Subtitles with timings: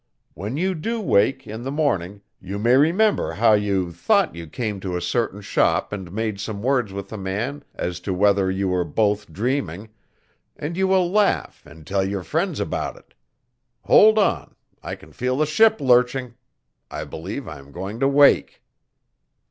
[0.33, 4.97] When you'do wake, in the morning, you may remember how you thought you came to
[4.97, 8.83] a certain shop and made some words with a man as to whether you were
[8.83, 9.89] both dreaming,
[10.55, 13.13] and you will laugh and tell your friends about it.
[13.83, 14.55] Hold on!
[14.81, 16.33] I can feel the ship lurching.
[16.89, 18.63] I believe I am going to wake.